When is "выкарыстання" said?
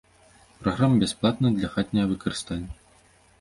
2.15-2.71